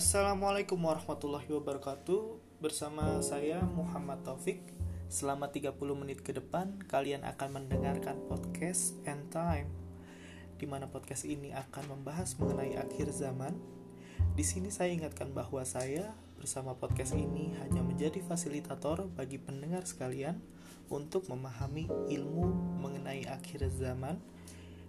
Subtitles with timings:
[0.00, 4.72] Assalamualaikum warahmatullahi wabarakatuh Bersama saya Muhammad Taufik
[5.12, 9.68] Selama 30 menit ke depan Kalian akan mendengarkan podcast End Time
[10.56, 13.52] di mana podcast ini akan membahas mengenai akhir zaman.
[14.32, 20.40] Di sini saya ingatkan bahwa saya bersama podcast ini hanya menjadi fasilitator bagi pendengar sekalian
[20.88, 24.16] untuk memahami ilmu mengenai akhir zaman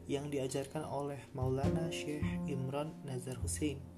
[0.07, 3.91] yang diajarkan oleh Maulana Syekh Imran Nazar Hussein.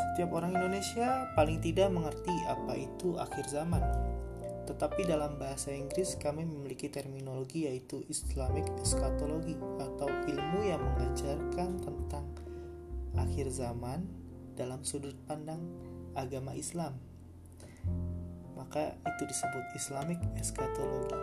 [0.00, 3.80] Setiap orang Indonesia paling tidak mengerti apa itu akhir zaman.
[4.68, 12.26] Tetapi dalam bahasa Inggris kami memiliki terminologi yaitu Islamic Eschatology atau ilmu yang mengajarkan tentang
[13.18, 14.06] akhir zaman
[14.54, 15.64] dalam sudut pandang
[16.14, 16.94] agama Islam.
[18.54, 21.16] Maka itu disebut Islamic Eschatology.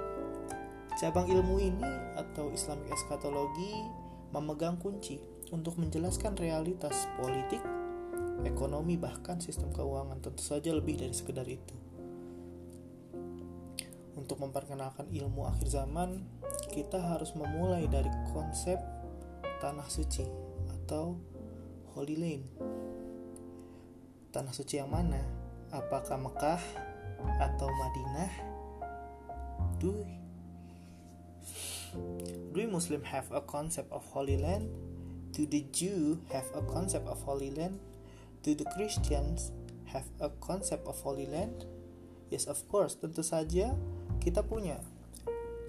[0.97, 3.85] Cabang ilmu ini atau Islamic Eschatology
[4.33, 7.63] memegang kunci untuk menjelaskan realitas politik,
[8.43, 11.75] ekonomi bahkan sistem keuangan tentu saja lebih dari sekedar itu.
[14.17, 16.25] Untuk memperkenalkan ilmu akhir zaman,
[16.73, 18.81] kita harus memulai dari konsep
[19.63, 20.25] tanah suci
[20.73, 21.15] atau
[21.95, 22.45] Holy Land.
[24.33, 25.21] Tanah suci yang mana?
[25.71, 26.61] Apakah Mekah
[27.39, 28.31] atau Madinah?
[29.77, 30.05] Do
[32.53, 34.69] Do Muslim have a concept of Holy Land?
[35.37, 37.77] Do the Jew have a concept of Holy Land?
[38.41, 39.53] Do the Christians
[39.93, 41.61] have a concept of Holy Land?
[42.33, 43.77] Yes, of course, tentu saja
[44.17, 44.81] kita punya.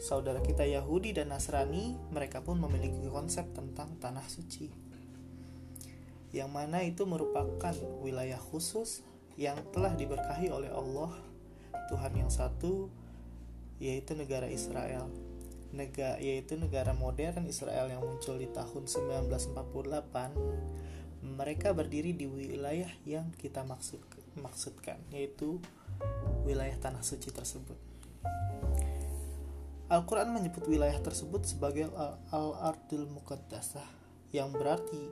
[0.01, 4.73] Saudara kita Yahudi dan Nasrani, mereka pun memiliki konsep tentang tanah suci.
[6.33, 9.05] Yang mana itu merupakan wilayah khusus
[9.37, 11.13] yang telah diberkahi oleh Allah,
[11.93, 12.89] Tuhan yang satu,
[13.77, 15.28] yaitu negara Israel
[15.73, 19.53] negara yaitu negara modern Israel yang muncul di tahun 1948
[21.23, 24.01] mereka berdiri di wilayah yang kita maksud
[24.39, 25.61] maksudkan yaitu
[26.49, 27.77] wilayah tanah suci tersebut
[29.89, 31.89] Al-Quran menyebut wilayah tersebut sebagai
[32.29, 33.89] Al-Ardul Muqaddasah
[34.37, 35.09] yang berarti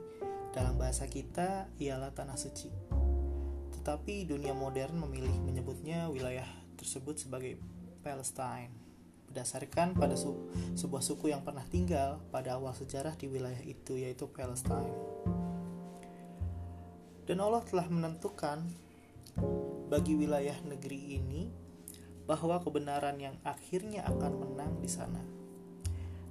[0.53, 2.69] dalam bahasa kita ialah tanah suci.
[3.73, 6.45] Tetapi dunia modern memilih menyebutnya wilayah
[6.77, 7.57] tersebut sebagai
[8.05, 8.86] Palestine
[9.37, 10.33] berdasarkan pada su
[10.73, 14.97] sebuah suku yang pernah tinggal pada awal sejarah di wilayah itu yaitu Palestine.
[17.29, 18.65] Dan Allah telah menentukan
[19.93, 21.53] bagi wilayah negeri ini
[22.25, 25.21] bahwa kebenaran yang akhirnya akan menang di sana.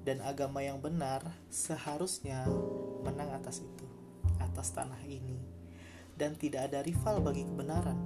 [0.03, 2.43] Dan agama yang benar seharusnya
[3.07, 3.87] menang atas itu,
[4.43, 5.39] atas tanah ini.
[6.19, 8.03] Dan tidak ada rival bagi kebenaran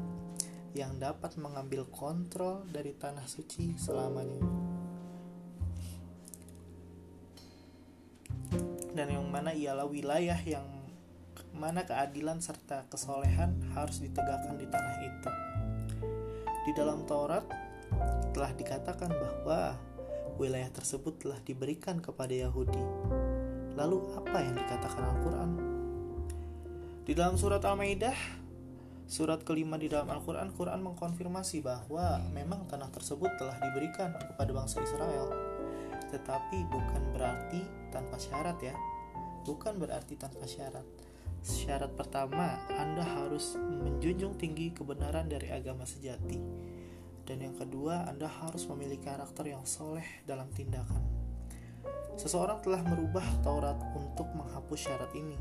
[0.76, 4.79] yang dapat mengambil kontrol dari tanah suci selamanya.
[8.94, 10.66] Dan yang mana ialah wilayah yang
[11.54, 15.30] mana keadilan serta kesolehan harus ditegakkan di tanah itu.
[16.68, 17.44] Di dalam Taurat
[18.30, 19.74] telah dikatakan bahwa
[20.38, 22.80] wilayah tersebut telah diberikan kepada Yahudi.
[23.74, 25.50] Lalu apa yang dikatakan Al-Quran?
[27.04, 28.14] Di dalam surat Al-Maidah,
[29.10, 34.78] surat kelima di dalam Al-Quran, Quran mengkonfirmasi bahwa memang tanah tersebut telah diberikan kepada bangsa
[34.84, 35.49] Israel
[36.10, 37.62] tetapi bukan berarti
[37.94, 38.74] tanpa syarat ya.
[39.46, 40.84] Bukan berarti tanpa syarat.
[41.40, 46.36] Syarat pertama, Anda harus menjunjung tinggi kebenaran dari agama sejati.
[47.24, 51.00] Dan yang kedua, Anda harus memiliki karakter yang soleh dalam tindakan.
[52.20, 55.40] Seseorang telah merubah Taurat untuk menghapus syarat ini.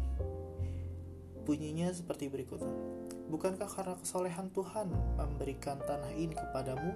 [1.50, 2.62] Bunyinya seperti berikut.
[3.26, 4.86] Bukankah karena kesolehan Tuhan
[5.18, 6.94] memberikan tanah ini kepadamu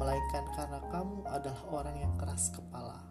[0.00, 3.04] melainkan karena kamu adalah orang yang keras kepala.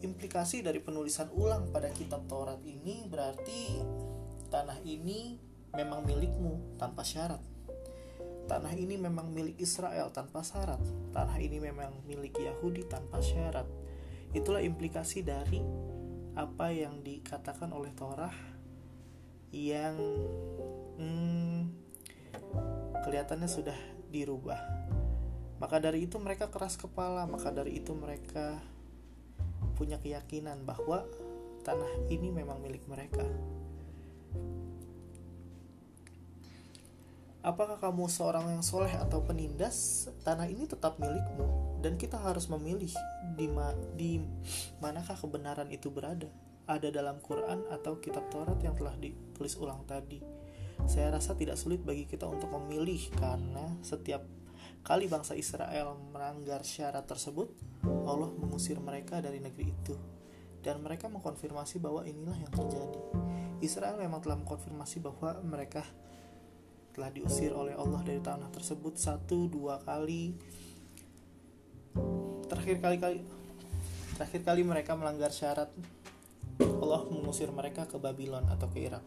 [0.00, 3.76] Implikasi dari penulisan ulang pada kitab Taurat ini berarti
[4.48, 5.36] tanah ini
[5.76, 7.44] memang milikmu tanpa syarat.
[8.48, 10.80] Tanah ini memang milik Israel tanpa syarat.
[11.12, 13.68] Tanah ini memang milik Yahudi tanpa syarat.
[14.32, 15.60] Itulah implikasi dari
[16.36, 18.55] apa yang dikatakan oleh Torah
[19.56, 19.96] yang
[21.00, 21.72] hmm,
[23.00, 23.78] kelihatannya sudah
[24.12, 24.60] dirubah.
[25.56, 28.60] Maka dari itu mereka keras kepala, maka dari itu mereka
[29.80, 31.08] punya keyakinan bahwa
[31.64, 33.24] tanah ini memang milik mereka.
[37.46, 40.10] Apakah kamu seorang yang soleh atau penindas?
[40.26, 42.90] Tanah ini tetap milikmu dan kita harus memilih
[43.38, 44.18] di, ma di
[44.82, 46.26] manakah kebenaran itu berada.
[46.66, 50.18] Ada dalam Quran atau kitab Taurat yang telah ditulis ulang tadi.
[50.90, 54.26] Saya rasa tidak sulit bagi kita untuk memilih karena setiap
[54.82, 57.50] kali bangsa Israel melanggar syarat tersebut,
[58.06, 59.94] Allah mengusir mereka dari negeri itu.
[60.66, 62.98] dan mereka mengkonfirmasi bahwa inilah yang terjadi.
[63.62, 65.86] Israel memang telah mengkonfirmasi bahwa mereka
[66.90, 70.34] telah diusir oleh Allah dari tanah tersebut satu dua kali.
[72.50, 73.18] Terakhir kali kali
[74.18, 75.70] terakhir kali mereka melanggar syarat
[76.60, 79.04] Allah mengusir mereka ke Babylon atau ke Irak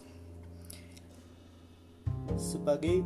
[2.38, 3.02] sebagai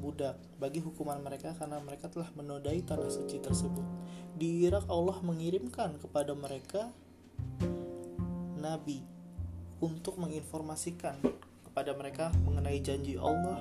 [0.00, 3.84] budak bagi hukuman mereka karena mereka telah menodai tanah suci tersebut.
[4.36, 6.88] Di Irak Allah mengirimkan kepada mereka
[8.56, 9.04] nabi
[9.80, 11.20] untuk menginformasikan
[11.68, 13.60] kepada mereka mengenai janji Allah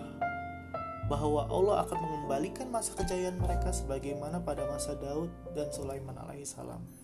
[1.11, 6.99] bahwa Allah akan mengembalikan masa kejayaan mereka sebagaimana pada masa Daud dan Sulaiman alaihissalam.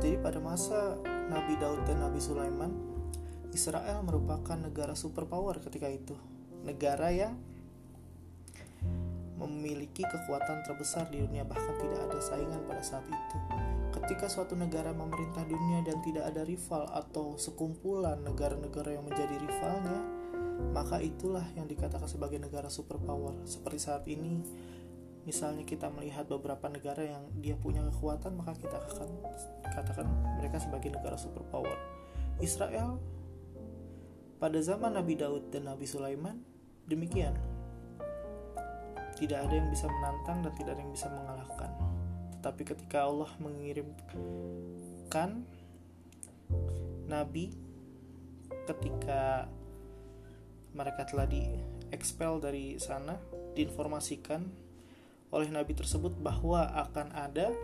[0.00, 0.96] Jadi pada masa
[1.28, 2.72] Nabi Daud dan Nabi Sulaiman,
[3.52, 6.16] Israel merupakan negara superpower ketika itu.
[6.64, 7.36] Negara yang
[9.36, 13.36] memiliki kekuatan terbesar di dunia bahkan tidak ada saingan pada saat itu.
[14.00, 20.00] Ketika suatu negara memerintah dunia dan tidak ada rival atau sekumpulan negara-negara yang menjadi rivalnya,
[20.72, 23.36] maka itulah yang dikatakan sebagai negara superpower.
[23.44, 24.40] Seperti saat ini,
[25.30, 29.06] misalnya kita melihat beberapa negara yang dia punya kekuatan, maka kita akan
[29.70, 30.10] katakan
[30.42, 31.78] mereka sebagai negara superpower.
[32.42, 32.98] Israel
[34.42, 36.42] pada zaman Nabi Daud dan Nabi Sulaiman
[36.90, 37.38] demikian
[39.14, 41.70] tidak ada yang bisa menantang dan tidak ada yang bisa mengalahkan.
[42.34, 45.30] Tetapi ketika Allah mengirimkan
[47.06, 47.54] nabi
[48.66, 49.46] ketika
[50.74, 51.42] mereka telah di
[51.94, 53.18] expel dari sana,
[53.54, 54.69] diinformasikan
[55.30, 57.54] oleh nabi tersebut bahwa akan ada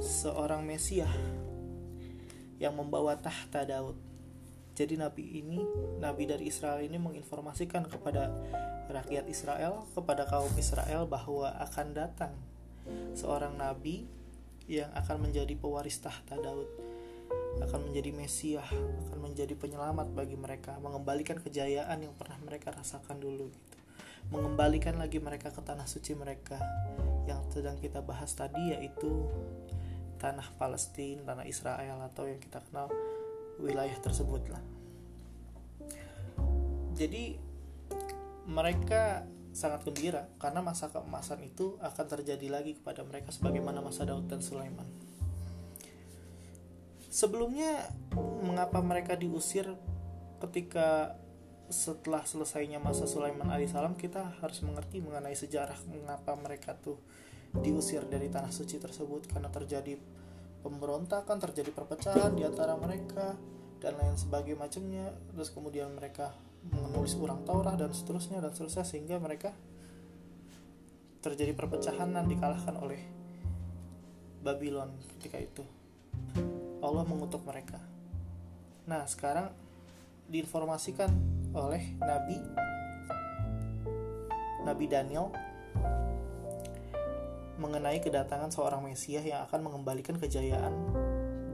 [0.00, 1.12] seorang Mesias
[2.56, 3.96] yang membawa tahta Daud.
[4.76, 5.60] Jadi nabi ini,
[6.00, 8.28] nabi dari Israel ini menginformasikan kepada
[8.92, 12.32] rakyat Israel kepada kaum Israel bahwa akan datang
[13.16, 14.04] seorang nabi
[14.68, 16.68] yang akan menjadi pewaris tahta Daud
[17.56, 18.68] akan menjadi Mesias,
[19.08, 23.75] akan menjadi penyelamat bagi mereka, mengembalikan kejayaan yang pernah mereka rasakan dulu gitu.
[24.30, 26.58] Mengembalikan lagi mereka ke tanah suci mereka
[27.30, 29.26] yang sedang kita bahas tadi yaitu
[30.18, 32.90] tanah Palestina, tanah Israel atau yang kita kenal
[33.62, 34.62] wilayah tersebut lah.
[36.96, 37.36] Jadi
[38.48, 39.26] mereka
[39.56, 44.44] sangat gembira karena masa keemasan itu akan terjadi lagi kepada mereka sebagaimana masa Daud dan
[44.44, 44.84] Sulaiman.
[47.08, 47.88] Sebelumnya,
[48.44, 49.64] mengapa mereka diusir
[50.44, 51.16] ketika
[51.66, 56.98] setelah selesainya masa Sulaiman alaihissalam kita harus mengerti mengenai sejarah mengapa mereka tuh
[57.58, 59.98] diusir dari tanah suci tersebut karena terjadi
[60.62, 63.34] pemberontakan, terjadi perpecahan di antara mereka
[63.78, 65.06] dan lain sebagainya macamnya.
[65.34, 66.34] Terus kemudian mereka
[66.70, 69.54] menulis ulang Taurat dan seterusnya dan seterusnya sehingga mereka
[71.22, 73.02] terjadi perpecahan dan dikalahkan oleh
[74.42, 75.64] Babylon ketika itu.
[76.78, 77.82] Allah mengutuk mereka.
[78.86, 79.50] Nah, sekarang
[80.30, 81.10] diinformasikan
[81.56, 82.36] oleh Nabi
[84.62, 85.32] Nabi Daniel
[87.56, 90.74] mengenai kedatangan seorang Mesias yang akan mengembalikan kejayaan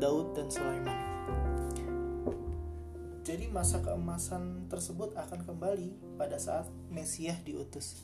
[0.03, 0.99] Daud dan Sulaiman.
[3.23, 8.03] Jadi masa keemasan tersebut akan kembali pada saat Mesias diutus.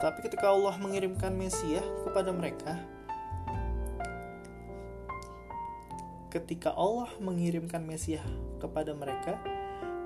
[0.00, 2.80] Tapi ketika Allah mengirimkan Mesias kepada mereka,
[6.32, 8.24] ketika Allah mengirimkan Mesias
[8.56, 9.36] kepada mereka,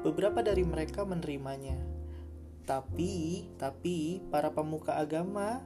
[0.03, 1.79] beberapa dari mereka menerimanya.
[2.63, 5.63] Tapi, tapi para pemuka agama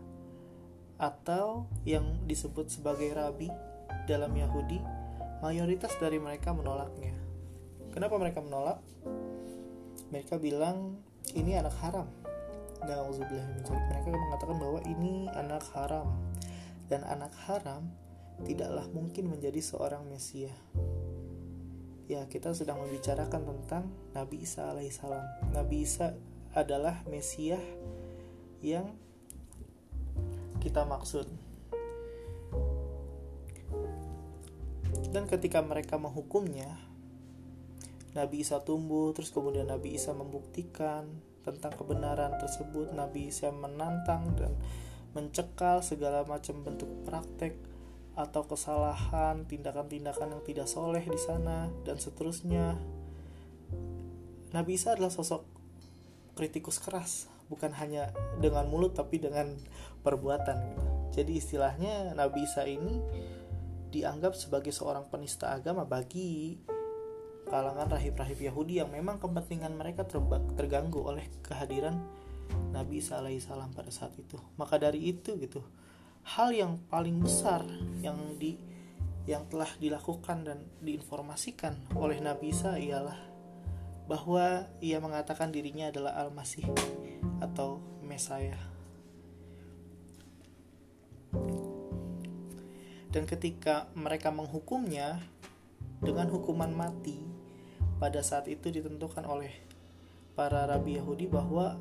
[0.96, 3.52] atau yang disebut sebagai rabi
[4.08, 4.80] dalam Yahudi,
[5.44, 7.12] mayoritas dari mereka menolaknya.
[7.92, 8.80] Kenapa mereka menolak?
[10.12, 11.00] Mereka bilang
[11.36, 12.08] ini anak haram.
[13.88, 16.12] Mereka mengatakan bahwa ini anak haram
[16.86, 17.88] dan anak haram
[18.44, 20.52] tidaklah mungkin menjadi seorang Mesias.
[22.06, 25.50] Ya, kita sedang membicarakan tentang Nabi Isa alaihissalam.
[25.50, 26.14] Nabi Isa
[26.54, 27.58] adalah Mesias
[28.62, 28.94] yang
[30.62, 31.26] kita maksud.
[35.10, 36.78] Dan ketika mereka menghukumnya,
[38.14, 41.10] Nabi Isa tumbuh, terus kemudian Nabi Isa membuktikan
[41.42, 42.94] tentang kebenaran tersebut.
[42.94, 44.54] Nabi Isa menantang dan
[45.10, 47.75] mencekal segala macam bentuk praktek
[48.16, 52.80] atau kesalahan, tindakan-tindakan yang tidak soleh di sana, dan seterusnya.
[54.56, 55.44] Nabi Isa adalah sosok
[56.32, 59.52] kritikus keras, bukan hanya dengan mulut tapi dengan
[60.00, 60.56] perbuatan.
[61.12, 63.00] Jadi istilahnya Nabi Isa ini
[63.92, 66.60] dianggap sebagai seorang penista agama bagi
[67.46, 70.02] kalangan rahib-rahib Yahudi yang memang kepentingan mereka
[70.58, 72.00] terganggu oleh kehadiran
[72.74, 74.36] Nabi Isa alaihissalam pada saat itu.
[74.58, 75.62] Maka dari itu gitu,
[76.26, 77.62] hal yang paling besar
[78.02, 78.58] yang di
[79.30, 83.18] yang telah dilakukan dan diinformasikan oleh Nabi Isa ialah
[84.06, 86.66] bahwa ia mengatakan dirinya adalah Al-Masih
[87.42, 88.54] atau Mesaya.
[93.10, 95.18] Dan ketika mereka menghukumnya
[95.98, 97.18] dengan hukuman mati,
[97.98, 99.50] pada saat itu ditentukan oleh
[100.38, 101.74] para rabi Yahudi bahwa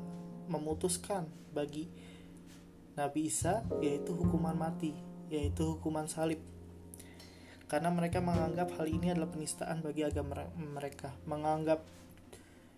[0.50, 1.86] memutuskan bagi
[2.96, 4.96] Nabi Isa yaitu hukuman mati,
[5.28, 6.40] yaitu hukuman salib.
[7.68, 11.12] Karena mereka menganggap hal ini adalah penistaan bagi agama mereka.
[11.28, 11.84] Menganggap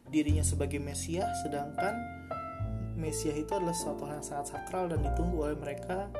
[0.08, 1.94] dirinya sebagai Mesias sedangkan
[2.98, 6.10] Mesias itu adalah sesuatu yang sangat sakral dan ditunggu oleh mereka.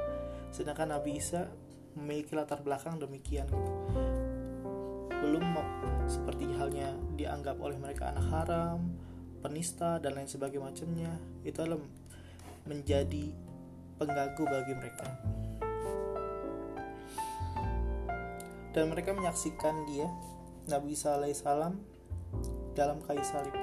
[0.55, 1.51] Sedangkan Nabi Isa
[1.99, 3.75] memiliki latar belakang demikian gitu.
[5.19, 5.43] belum
[6.07, 8.79] seperti halnya dianggap oleh mereka anak haram
[9.43, 11.83] penista dan lain sebagainya itu adalah
[12.71, 13.35] menjadi
[13.99, 15.07] pengganggu bagi mereka.
[18.73, 20.07] Dan mereka menyaksikan dia
[20.71, 21.75] Nabi Isa alaihissalam
[22.79, 23.57] dalam kayu salib.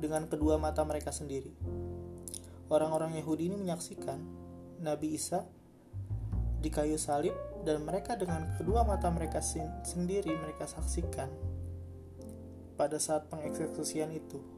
[0.00, 1.52] Dengan kedua mata mereka sendiri.
[2.72, 4.18] Orang-orang Yahudi ini menyaksikan
[4.80, 5.44] Nabi Isa
[6.64, 9.38] di kayu salib dan mereka dengan kedua mata mereka
[9.84, 11.28] sendiri mereka saksikan
[12.74, 14.55] pada saat pengeksekusian itu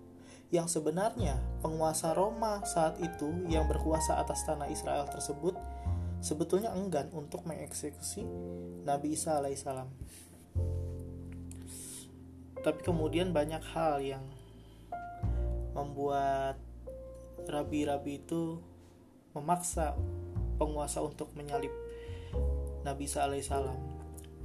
[0.49, 5.53] yang sebenarnya penguasa Roma saat itu yang berkuasa atas tanah Israel tersebut
[6.25, 8.25] sebetulnya enggan untuk mengeksekusi
[8.89, 9.89] Nabi Isa alaihissalam.
[12.59, 14.25] Tapi kemudian banyak hal yang
[15.77, 16.59] membuat
[17.47, 18.59] rabi-rabi itu
[19.37, 19.95] memaksa
[20.59, 21.71] penguasa untuk menyalib
[22.83, 23.79] Nabi Isa alaihissalam.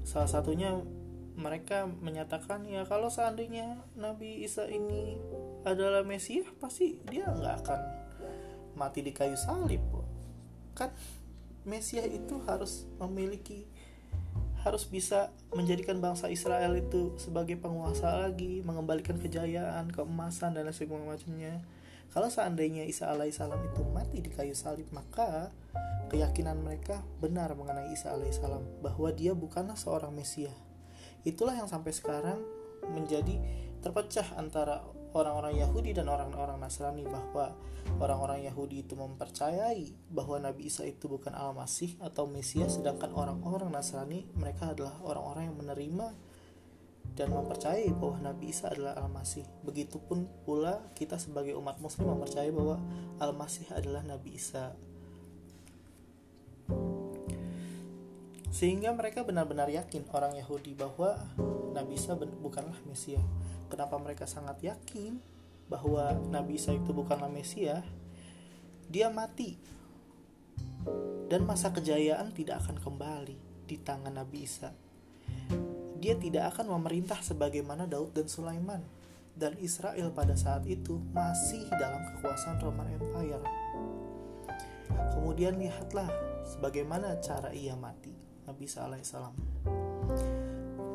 [0.03, 0.77] Salah satunya
[1.33, 5.17] mereka menyatakan ya kalau seandainya Nabi Isa ini
[5.63, 7.79] adalah Mesias pasti dia nggak akan
[8.75, 9.81] mati di kayu salib
[10.75, 10.91] kan
[11.63, 13.63] Mesias itu harus memiliki
[14.63, 21.59] harus bisa menjadikan bangsa Israel itu sebagai penguasa lagi, mengembalikan kejayaan, keemasan dan lain sebagainya.
[22.15, 25.51] Kalau seandainya Isa alaihissalam itu mati di kayu salib, maka
[26.07, 30.55] keyakinan mereka benar mengenai Isa alaihissalam bahwa dia bukanlah seorang Mesias.
[31.27, 32.39] Itulah yang sampai sekarang
[32.87, 33.35] menjadi
[33.83, 34.79] terpecah antara
[35.13, 37.53] orang-orang Yahudi dan orang-orang Nasrani bahwa
[38.01, 44.25] orang-orang Yahudi itu mempercayai bahwa Nabi Isa itu bukan Al-Masih atau Mesias sedangkan orang-orang Nasrani
[44.33, 46.07] mereka adalah orang-orang yang menerima
[47.13, 49.45] dan mempercayai bahwa Nabi Isa adalah Al-Masih.
[49.61, 52.81] Begitupun pula kita sebagai umat muslim mempercayai bahwa
[53.21, 54.73] Al-Masih adalah Nabi Isa.
[58.53, 61.21] Sehingga mereka benar-benar yakin orang Yahudi bahwa
[61.73, 63.21] Nabi Isa bukanlah Mesias
[63.67, 65.19] kenapa mereka sangat yakin
[65.71, 67.85] bahwa Nabi Isa itu bukanlah Mesias,
[68.87, 69.57] dia mati.
[71.31, 74.75] Dan masa kejayaan tidak akan kembali di tangan Nabi Isa.
[75.97, 78.83] Dia tidak akan memerintah sebagaimana Daud dan Sulaiman.
[79.33, 83.41] Dan Israel pada saat itu masih dalam kekuasaan Roman Empire.
[85.17, 86.11] Kemudian lihatlah
[86.45, 88.13] sebagaimana cara ia mati,
[88.45, 89.33] Nabi Isa alaihissalam.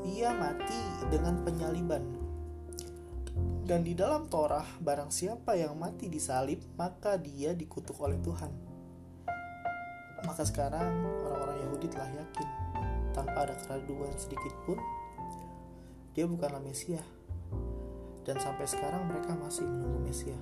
[0.07, 2.18] Ia mati dengan penyaliban
[3.69, 8.49] dan di dalam Torah, barang siapa yang mati disalib, maka dia dikutuk oleh Tuhan.
[10.25, 10.89] Maka sekarang
[11.29, 12.49] orang-orang Yahudi telah yakin,
[13.13, 14.81] tanpa ada keraguan sedikit pun,
[16.17, 17.05] dia bukanlah Mesias.
[18.25, 20.41] Dan sampai sekarang mereka masih menunggu Mesias.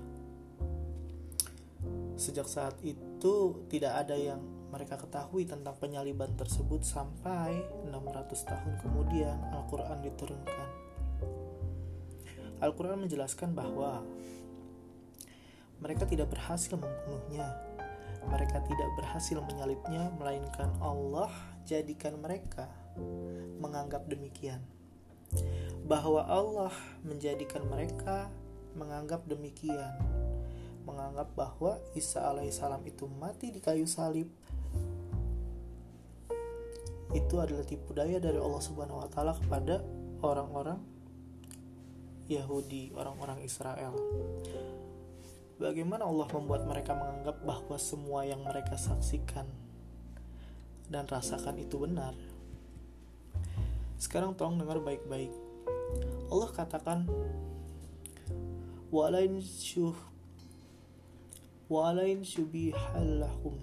[2.15, 4.39] Sejak saat itu tidak ada yang
[4.71, 7.59] mereka ketahui tentang penyaliban tersebut sampai
[7.91, 7.91] 600
[8.47, 10.86] tahun kemudian Al-Quran diturunkan.
[12.61, 14.01] Al-Quran menjelaskan bahwa
[15.81, 17.53] mereka tidak berhasil membunuhnya.
[18.27, 21.31] Mereka tidak berhasil menyalibnya, melainkan Allah
[21.63, 22.67] jadikan mereka
[23.61, 24.59] menganggap demikian.
[25.87, 26.75] Bahwa Allah
[27.07, 28.33] menjadikan mereka
[28.75, 29.95] menganggap demikian.
[30.89, 34.27] Menganggap bahwa Isa alaihissalam itu mati di kayu salib
[37.15, 39.81] itu adalah tipu daya dari Allah Subhanahu wa taala kepada
[40.21, 40.96] orang-orang
[42.27, 43.95] Yahudi, orang-orang Israel.
[45.57, 49.49] Bagaimana Allah membuat mereka menganggap bahwa semua yang mereka saksikan
[50.93, 52.13] dan rasakan itu benar?
[53.97, 55.33] Sekarang tolong dengar baik-baik.
[56.29, 57.09] Allah katakan
[58.91, 59.97] walain syuh
[61.67, 63.59] walain syubihallahum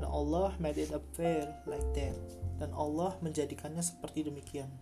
[0.00, 2.16] dan Allah made it appear like that
[2.56, 4.72] dan Allah menjadikannya seperti demikian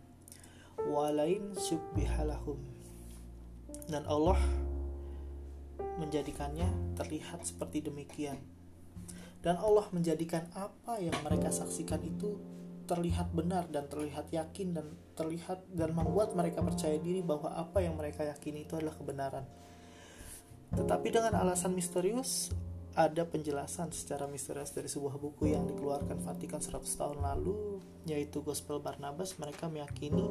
[0.88, 2.56] walain subbihalahum
[3.92, 4.40] dan Allah
[6.00, 8.40] menjadikannya terlihat seperti demikian
[9.44, 12.40] dan Allah menjadikan apa yang mereka saksikan itu
[12.88, 17.94] terlihat benar dan terlihat yakin dan terlihat dan membuat mereka percaya diri bahwa apa yang
[17.94, 19.44] mereka yakini itu adalah kebenaran.
[20.72, 22.48] Tetapi dengan alasan misterius,
[22.98, 27.78] ada penjelasan secara misterius dari sebuah buku yang dikeluarkan Vatikan 100 tahun lalu,
[28.10, 29.38] yaitu Gospel Barnabas.
[29.38, 30.26] Mereka meyakini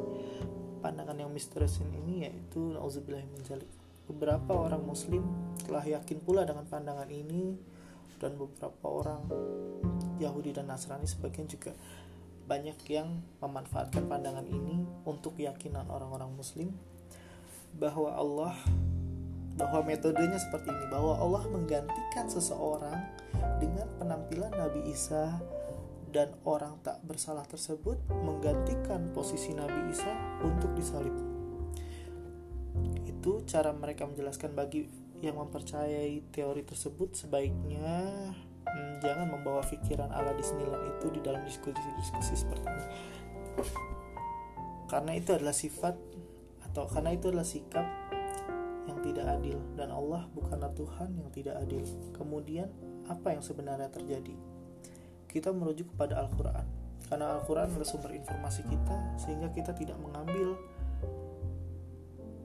[0.84, 3.72] pandangan yang misterius ini yaitu Nauzubillah menjalik.
[4.04, 5.24] Beberapa orang Muslim
[5.64, 7.56] telah yakin pula dengan pandangan ini
[8.20, 9.24] dan beberapa orang
[10.20, 11.72] Yahudi dan Nasrani sebagian juga
[12.48, 16.72] banyak yang memanfaatkan pandangan ini untuk keyakinan orang-orang muslim
[17.76, 18.56] bahwa Allah
[19.58, 23.02] bahwa metodenya seperti ini bahwa Allah menggantikan seseorang
[23.58, 25.42] dengan penampilan Nabi Isa
[26.14, 30.08] dan orang tak bersalah tersebut menggantikan posisi Nabi Isa
[30.46, 31.12] untuk disalib.
[33.04, 34.86] Itu cara mereka menjelaskan bagi
[35.18, 38.30] yang mempercayai teori tersebut sebaiknya
[38.62, 42.86] hmm, jangan membawa pikiran ala Disneyland itu di dalam diskusi-diskusi seperti ini
[44.86, 45.98] karena itu adalah sifat
[46.70, 48.07] atau karena itu adalah sikap
[49.08, 51.82] tidak adil dan Allah bukanlah Tuhan yang tidak adil.
[52.12, 52.68] Kemudian
[53.08, 54.36] apa yang sebenarnya terjadi?
[55.28, 56.66] Kita merujuk kepada Al-Quran.
[57.08, 60.60] Karena Al-Quran adalah sumber informasi kita sehingga kita tidak mengambil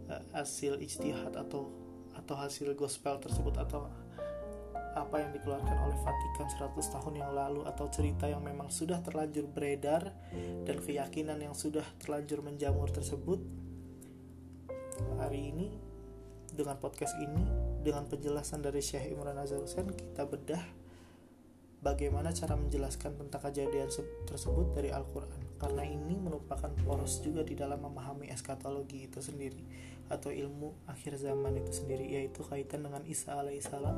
[0.08, 1.68] uh, hasil ijtihad atau
[2.14, 3.90] atau hasil gospel tersebut atau
[4.94, 9.50] apa yang dikeluarkan oleh Vatikan 100 tahun yang lalu atau cerita yang memang sudah terlanjur
[9.50, 10.14] beredar
[10.64, 13.42] dan keyakinan yang sudah terlanjur menjamur tersebut.
[15.18, 15.68] Hari ini
[16.54, 17.44] dengan podcast ini
[17.82, 20.62] dengan penjelasan dari Syekh Imran Azhar Hussein kita bedah
[21.84, 23.92] bagaimana cara menjelaskan tentang kejadian
[24.24, 25.60] tersebut dari Al-Quran.
[25.60, 29.60] Karena ini merupakan poros juga di dalam memahami eskatologi itu sendiri
[30.08, 33.96] atau ilmu akhir zaman itu sendiri yaitu kaitan dengan Isa alaihissalam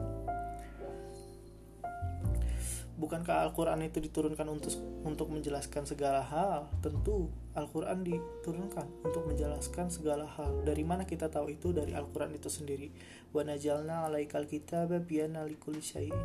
[2.95, 4.71] Bukankah Al-Quran itu diturunkan untuk
[5.03, 6.71] untuk menjelaskan segala hal?
[6.79, 10.67] Tentu Al-Quran diturunkan untuk menjelaskan segala hal.
[10.67, 11.71] Dari mana kita tahu itu?
[11.71, 12.91] Dari Al-Quran itu sendiri.
[13.31, 15.47] Wa najalna alaikal kitaba biyana
[15.79, 16.19] syai'in.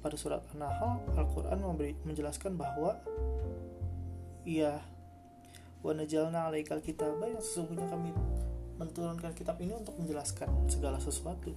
[0.00, 2.96] Pada surat An-Nahl, Al-Quran memberi, menjelaskan bahwa
[4.46, 4.80] ya
[5.84, 8.12] wa najalna alaikal kitaba yang sesungguhnya kami
[8.80, 11.52] menurunkan kitab ini untuk menjelaskan segala sesuatu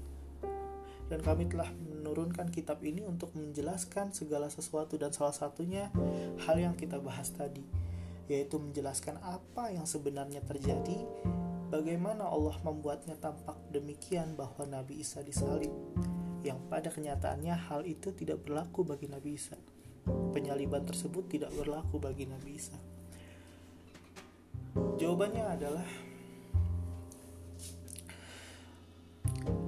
[1.12, 5.91] dan kami telah menurunkan kitab ini untuk menjelaskan segala sesuatu dan salah satunya
[6.48, 7.63] hal yang kita bahas tadi
[8.34, 11.06] yaitu menjelaskan apa yang sebenarnya terjadi
[11.69, 15.69] bagaimana Allah membuatnya tampak demikian bahwa Nabi Isa disalib
[16.41, 19.56] yang pada kenyataannya hal itu tidak berlaku bagi Nabi Isa
[20.34, 22.76] penyaliban tersebut tidak berlaku bagi Nabi Isa
[24.98, 25.86] jawabannya adalah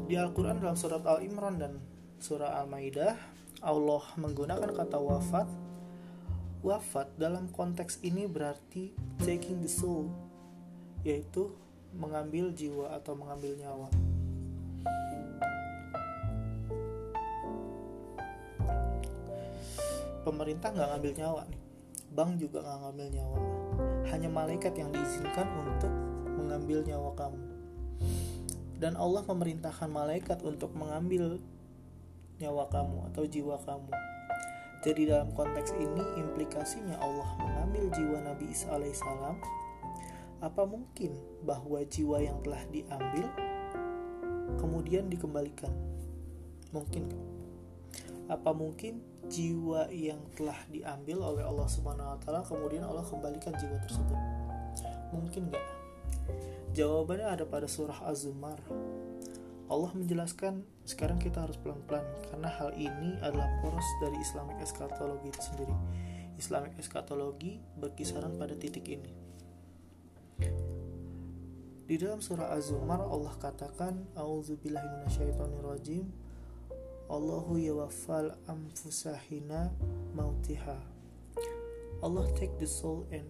[0.05, 1.81] Di Al-Quran dalam surat Al-Imran dan
[2.21, 3.17] surah Al-Maidah,
[3.65, 5.64] Allah menggunakan kata wafat.
[6.65, 8.89] Wafat dalam konteks ini berarti
[9.21, 10.09] taking the soul,
[11.05, 11.53] yaitu
[11.93, 13.87] mengambil jiwa atau mengambil nyawa.
[20.25, 21.61] Pemerintah nggak ngambil nyawa nih,
[22.17, 23.39] bank juga nggak ngambil nyawa.
[24.09, 25.93] Hanya malaikat yang diizinkan untuk
[26.33, 27.55] mengambil nyawa kamu
[28.75, 31.39] dan Allah memerintahkan malaikat untuk mengambil
[32.37, 34.14] nyawa kamu atau jiwa kamu.
[34.85, 39.33] Jadi dalam konteks ini implikasinya Allah mengambil jiwa Nabi Isa alaihissalam.
[40.45, 43.25] Apa mungkin bahwa jiwa yang telah diambil
[44.61, 45.73] kemudian dikembalikan?
[46.69, 47.09] Mungkin.
[48.29, 53.81] Apa mungkin jiwa yang telah diambil oleh Allah Subhanahu wa taala kemudian Allah kembalikan jiwa
[53.81, 54.19] tersebut?
[55.17, 55.65] Mungkin nggak?
[56.77, 58.61] Jawabannya ada pada surah Az-Zumar.
[59.65, 65.41] Allah menjelaskan sekarang kita harus pelan-pelan karena hal ini adalah poros dari Islamic eschatology itu
[65.41, 65.75] sendiri.
[66.37, 69.09] Islamic eschatology berkisaran pada titik ini.
[71.85, 76.05] Di dalam surah Az-Zumar Allah katakan A'udzubillahi minasyaitonirrajim
[77.13, 79.69] Allahu yawaffal anfusahina
[80.17, 80.95] mautiha
[82.05, 83.25] Allah take the soul and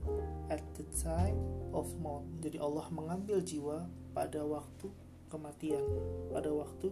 [0.52, 1.38] at the time
[1.72, 2.28] of maut.
[2.44, 4.90] Jadi Allah mengambil jiwa pada waktu
[5.32, 5.84] kematian,
[6.32, 6.90] pada waktu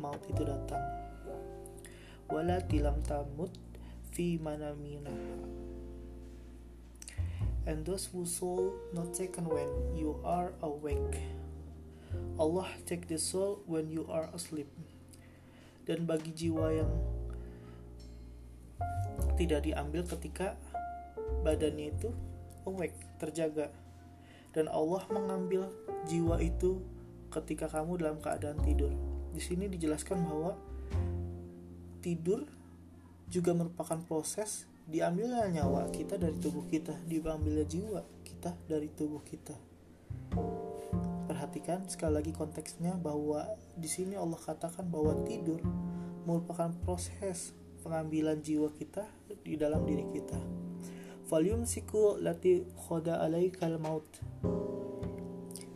[0.00, 0.82] maut itu datang.
[2.32, 3.52] Wala tilam tamut
[4.12, 5.12] fi manamina.
[7.62, 11.22] And those who soul not taken when you are awake.
[12.34, 14.66] Allah take the soul when you are asleep.
[15.86, 16.92] Dan bagi jiwa yang
[19.38, 20.58] tidak diambil ketika
[21.46, 22.10] badannya itu
[22.66, 23.70] awake, terjaga.
[24.50, 25.70] Dan Allah mengambil
[26.10, 26.82] jiwa itu
[27.32, 28.92] ketika kamu dalam keadaan tidur.
[29.32, 30.52] Di sini dijelaskan bahwa
[32.04, 32.44] tidur
[33.32, 39.56] juga merupakan proses diambilnya nyawa kita dari tubuh kita, diambilnya jiwa kita dari tubuh kita.
[41.30, 45.64] Perhatikan sekali lagi konteksnya bahwa di sini Allah katakan bahwa tidur
[46.28, 49.08] merupakan proses pengambilan jiwa kita
[49.42, 50.38] di dalam diri kita.
[51.32, 54.04] Volume siku lati khoda alaikal maut.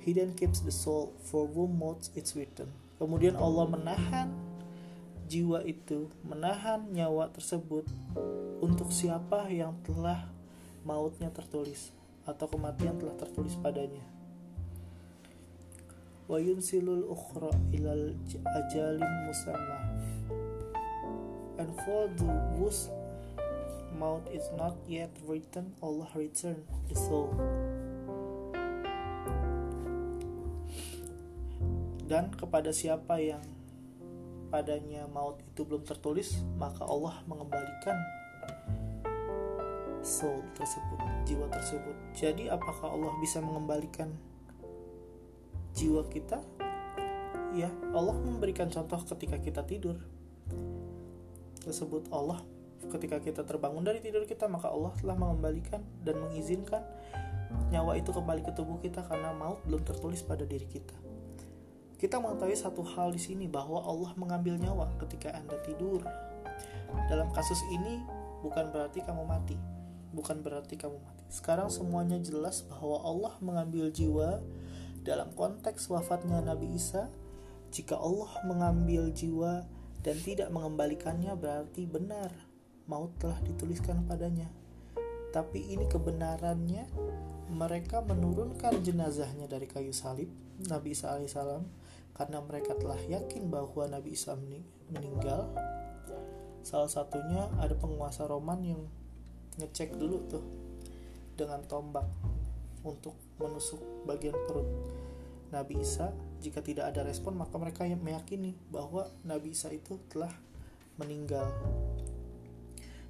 [0.07, 2.71] He then keeps the soul for whom maut is written.
[3.03, 4.31] Kemudian Allah menahan
[5.27, 7.83] jiwa itu, menahan nyawa tersebut
[8.63, 10.31] untuk siapa yang telah
[10.87, 11.91] mautnya tertulis
[12.23, 14.07] atau kematian telah tertulis padanya.
[16.31, 18.15] Wa yunsilul ukhra ilal
[18.63, 19.91] ajalim musamma.
[21.59, 22.95] And for the whose
[23.99, 27.35] mouth is not yet written Allah return the soul
[32.07, 33.43] dan kepada siapa yang
[34.47, 37.99] padanya maut itu belum tertulis maka Allah mengembalikan
[40.07, 41.97] soul tersebut jiwa tersebut.
[42.15, 44.15] Jadi apakah Allah bisa mengembalikan
[45.75, 46.39] jiwa kita?
[47.59, 49.99] Ya Allah memberikan contoh ketika kita tidur.
[51.59, 52.39] Tersebut Allah
[52.87, 56.87] ketika kita terbangun dari tidur kita maka Allah telah mengembalikan dan mengizinkan
[57.75, 60.95] nyawa itu kembali ke tubuh kita karena maut belum tertulis pada diri kita
[61.97, 66.05] kita mengetahui satu hal di sini bahwa Allah mengambil nyawa ketika Anda tidur.
[67.09, 68.05] Dalam kasus ini
[68.45, 69.57] bukan berarti kamu mati,
[70.13, 71.25] bukan berarti kamu mati.
[71.33, 74.45] Sekarang semuanya jelas bahwa Allah mengambil jiwa
[75.03, 77.09] dalam konteks wafatnya Nabi Isa,
[77.73, 79.65] jika Allah mengambil jiwa
[80.05, 82.31] dan tidak mengembalikannya berarti benar
[82.87, 84.47] maut telah dituliskan padanya.
[85.35, 86.87] Tapi ini kebenarannya
[87.51, 90.31] mereka menurunkan jenazahnya dari kayu salib
[90.65, 91.86] Nabi Isa alaihissalam
[92.17, 94.33] karena mereka telah yakin bahwa Nabi Isa
[94.89, 95.53] meninggal.
[96.65, 98.83] Salah satunya ada penguasa Roman yang
[99.61, 100.45] ngecek dulu tuh
[101.37, 102.09] dengan tombak
[102.83, 104.65] untuk menusuk bagian perut
[105.53, 106.11] Nabi Isa.
[106.41, 110.33] Jika tidak ada respon maka mereka meyakini bahwa Nabi Isa itu telah
[110.97, 111.53] meninggal.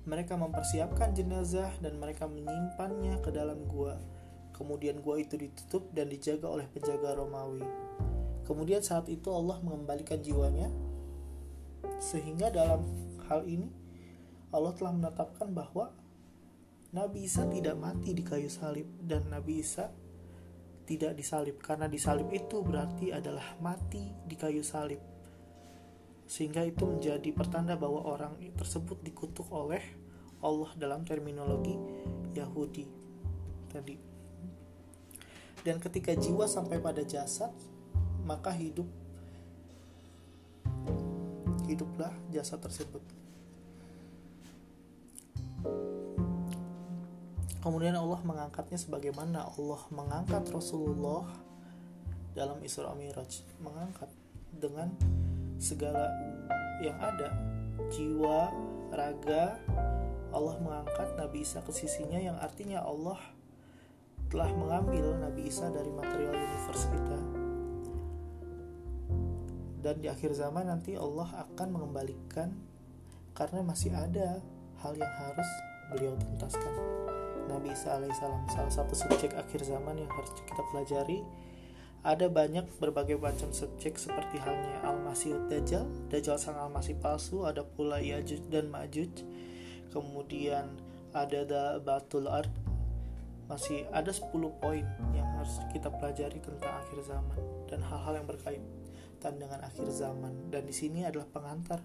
[0.07, 3.99] Mereka mempersiapkan jenazah dan mereka menyimpannya ke dalam gua.
[4.55, 7.87] Kemudian gua itu ditutup dan dijaga oleh penjaga Romawi
[8.47, 10.71] kemudian saat itu Allah mengembalikan jiwanya
[11.99, 12.87] sehingga dalam
[13.27, 13.69] hal ini
[14.55, 15.91] Allah telah menetapkan bahwa
[16.95, 19.91] Nabi Isa tidak mati di kayu salib dan Nabi Isa
[20.87, 21.59] tidak disalib.
[21.59, 25.03] Karena disalib itu berarti adalah mati di kayu salib.
[26.25, 29.83] Sehingga itu menjadi pertanda bahwa orang tersebut dikutuk oleh
[30.41, 31.75] Allah dalam terminologi
[32.33, 32.87] Yahudi
[33.69, 33.99] tadi.
[35.67, 37.51] Dan ketika jiwa sampai pada jasad
[38.27, 38.87] maka hidup
[41.71, 43.03] hiduplah jasad tersebut.
[47.62, 51.27] Kemudian Allah mengangkatnya sebagaimana Allah mengangkat Rasulullah
[52.31, 54.07] dalam Isra Miraj, mengangkat
[54.55, 54.95] dengan
[55.59, 56.15] segala
[56.79, 57.35] yang ada,
[57.91, 58.55] jiwa,
[58.95, 59.59] raga,
[60.31, 63.19] Allah mengangkat Nabi Isa ke sisinya yang artinya Allah
[64.31, 67.36] telah mengambil Nabi Isa dari material universe kita.
[69.87, 72.51] Dan di akhir zaman nanti Allah akan mengembalikan
[73.38, 74.42] karena masih ada
[74.83, 75.46] hal yang harus
[75.94, 76.75] beliau tuntaskan.
[77.46, 81.22] Nabi Isa alaihissalam salah satu subjek akhir zaman yang harus kita pelajari
[82.03, 88.03] ada banyak berbagai macam subjek seperti halnya Al-Masih Dajjal, Dajjal sang Al-Masih palsu, ada pula
[88.03, 89.11] Yajuj dan Majuj.
[89.94, 90.66] Kemudian
[91.11, 92.51] ada da Batul Ard.
[93.46, 94.83] Masih ada 10 poin
[95.14, 97.38] yang harus kita pelajari tentang akhir zaman
[97.70, 98.27] dan hal-hal yang
[99.27, 100.35] berkaitan dengan akhir zaman.
[100.55, 101.83] Dan di sini adalah pengantar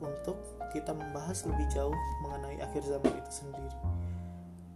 [0.00, 0.40] untuk
[0.72, 3.70] kita membahas lebih jauh mengenai akhir zaman itu sendiri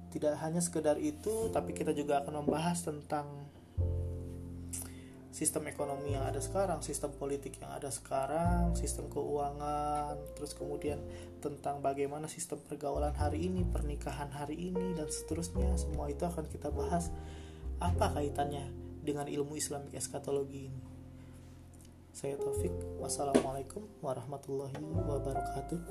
[0.07, 3.27] tidak hanya sekedar itu tapi kita juga akan membahas tentang
[5.35, 11.03] sistem ekonomi yang ada sekarang, sistem politik yang ada sekarang, sistem keuangan, terus kemudian
[11.43, 16.71] tentang bagaimana sistem pergaulan hari ini, pernikahan hari ini dan seterusnya, semua itu akan kita
[16.73, 17.11] bahas
[17.83, 18.73] apa kaitannya
[19.05, 20.86] dengan ilmu Islamik eskatologi ini.
[22.17, 24.73] Saya Taufik, wassalamualaikum warahmatullahi
[25.05, 25.85] wabarakatuh.